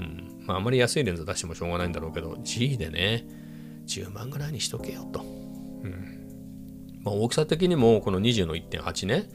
[0.00, 0.44] ん。
[0.46, 3.26] まあ、あまり安いレンズ出してもしょうがないんだろうけど、G でね、
[3.86, 5.20] 10万ぐらいにしとけよと。
[5.20, 5.24] う
[5.86, 7.00] ん。
[7.04, 9.28] まあ、大きさ的にも、この20の1.8ね、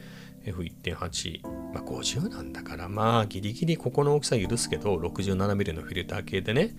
[0.45, 1.41] F1.8、
[1.77, 6.75] まあ、50なんだから、まあ、ギリギリここの大きさ許すけど、67mm のフィルター系でね、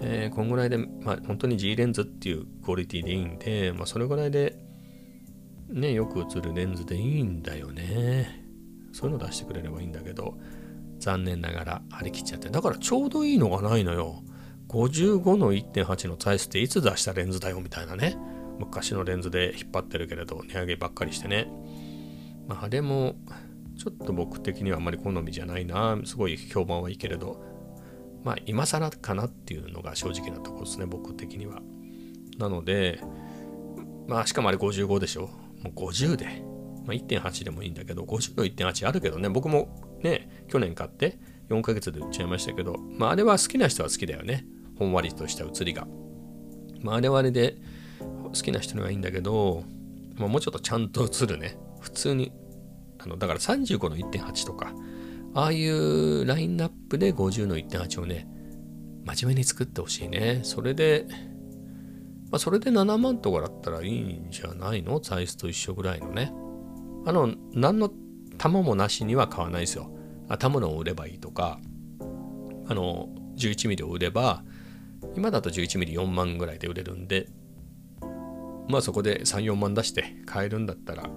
[0.00, 4.58] えー、こんぐらいで、まあ、本当に G レンズっていうクオリティでいいんで、まあ、それぐらいで、
[5.68, 8.44] ね、よく映るレンズでいいんだよね。
[8.92, 10.36] そういうの出してくれればいいんだけど、
[10.98, 12.48] 残念ながら張り切っちゃって。
[12.48, 14.22] だからちょうどいいのがないのよ。
[14.68, 18.16] 55の1.8のサイズっていつ出したレンズだよみたいなね。
[18.58, 21.48] 昔のレンズで引っ張ってるけれど、値上げばっかりしてね。
[22.48, 23.16] まあ、あれも、
[23.76, 25.98] ちょっと僕的にはあまり好みじゃないな。
[26.04, 27.42] すごい評判はいいけれど、
[28.22, 31.60] まあ、今更かなっていうのが正直なところですね、僕的には。
[32.38, 33.00] なので、
[34.08, 35.28] まあ、しかもあれ55でしょ？
[35.62, 36.26] もう50で。
[36.86, 41.18] まあ、1.8でもいいんだけど、50の1.8あるけどね、僕もね、去年買って
[41.48, 44.44] 4ヶ月で売っちゃいましたけど、まあ、あれは好きな人は好きだよね。
[44.78, 45.86] ほんわりとした写りが。
[46.82, 47.56] まあ、あれはあれで
[47.98, 49.64] 好きな人にはいいんだけど、
[50.16, 51.56] まあ、もうちょっとちゃんと映るね。
[51.80, 52.32] 普通に。
[53.04, 54.72] あのだから35の1.8とか、
[55.34, 58.28] ああいうラインナップで50の1.8をね、
[59.04, 60.40] 真面目に作ってほしいね。
[60.42, 61.06] それで、
[62.30, 65.02] まあ、それで7万とかだったらいいんじゃないの？
[65.02, 66.32] サイズと一緒ぐらいのね。
[67.06, 67.90] あの、何の
[68.38, 69.90] 玉もなしには買わないですよ。
[70.28, 71.60] 頭のを売ればいいとか、
[72.66, 74.42] あの、11ミリを売れば、
[75.14, 77.28] 今だと11ミリ4万ぐらいで売れるんで、
[78.68, 81.10] まあそこで3、4万出して買えるんだったら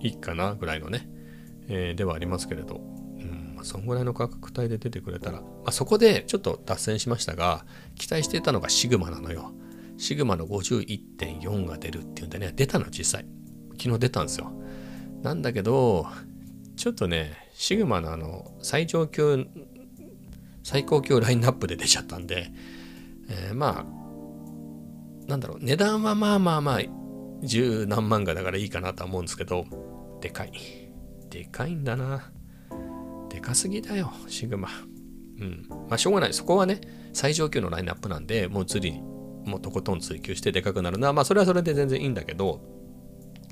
[0.00, 1.08] いいかなぐらいのね、
[1.68, 7.64] えー、ではありますけれど、うんまあ、そんぐらいの価格帯で出てくれたら、まあ、そこでちょっと脱線しましたが、
[7.96, 9.52] 期待していたのがシグマなのよ。
[9.96, 13.26] シグマの51.4が出るっていうんでね、出たの実際。
[13.80, 14.52] 昨日出たんですよ。
[15.22, 16.06] なんだけど、
[16.76, 19.46] ちょっとね、シグマのあの、最上級、
[20.62, 22.50] 最高級ラインナップで出ちゃったんで、
[23.28, 26.80] えー、まあ、なんだろう、値段はまあまあまあ、
[27.42, 29.64] 十何万がだからいいかなとは思うんですけど、
[30.20, 30.83] でかい。
[31.34, 32.30] でかいんだな。
[33.28, 34.68] でかすぎだよ、シグマ。
[35.40, 35.66] うん。
[35.88, 36.32] まあ、しょうがない。
[36.32, 36.80] そこはね、
[37.12, 39.00] 最上級のラインナップなんで、もう釣り、
[39.44, 42.60] もうとことん追求してでかくなるのは、まあ、それはそれで全然いいんだけど、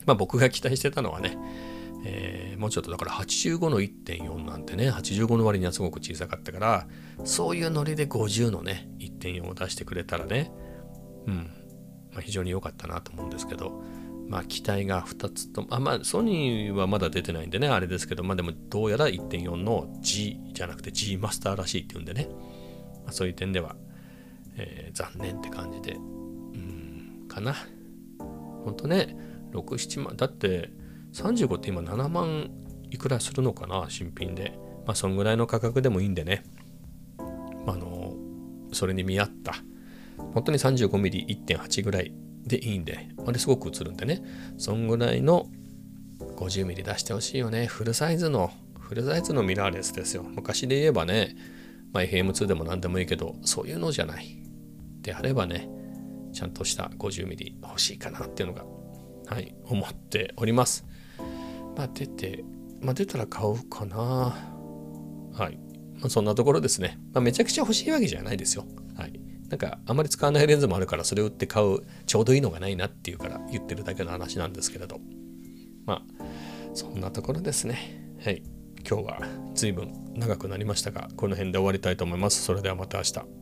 [0.07, 1.37] まあ、僕が期待してたのはね、
[2.05, 6.89] えー、もうちょっとだから85の1.4なんてね85の割にはすごく小さかったから
[7.25, 10.51] そういうノリで50のね1.4を出してくれたらね
[11.27, 11.51] うん、
[12.13, 13.83] まあ、非常に良かったなと思うんですけど
[14.33, 22.31] まあ期待が2つとあまあソニーはまだ出てないんでねあれですけどまあでもどうやら1.4の G じゃなくて G マスターらしいっていうんでね、
[23.05, 23.77] まあ、そういう点では、
[24.57, 25.97] えー、残念って感じで。
[25.97, 27.55] うんかな。
[28.65, 29.15] ほんとね
[29.53, 30.71] 67万だって
[31.13, 32.51] 35って今7万
[32.91, 34.59] いくらするのかな新品で。
[34.87, 36.43] まあそんぐらいの価格でもいいんでね。
[37.67, 38.17] あの
[38.73, 39.57] それに見合った。
[40.33, 42.15] 本当に 35mm1.8 ぐらい
[42.47, 44.23] でいいんであれすごく映るんでね
[44.59, 45.49] そんぐらいの
[46.37, 51.37] 50mm 出してほしいよねフルサイズのフルサイズのミラーレスですよ昔で言えばね、
[51.93, 54.43] まあ、FM2 でも何でもいいけどそういうのじゃない
[55.01, 55.69] であればね
[56.33, 58.65] ちゃんとした 50mm 欲しいかなっていうのが
[59.35, 60.85] はい思っております
[61.77, 62.45] まあ出て、
[62.81, 63.97] まあ出たら買おうかな。
[63.97, 65.59] はい。
[65.99, 66.99] まあそんなところですね。
[67.13, 68.67] まあめちゃくちゃ欲しいわけじゃないですよ。
[68.97, 69.21] はい。
[69.53, 74.99] なんかあまり使わないレンズもあるからそれを売って買うちょうどいいのがないなっていうから言ってるだけの話なんですけれど。
[75.85, 76.25] まあ
[76.73, 78.17] そんなところですね。
[78.25, 78.43] はい。
[78.89, 79.21] 今日は
[79.55, 82.43] 随分長くなりましたが、この辺で終わりたいと思います。
[82.43, 83.42] それではまた明日。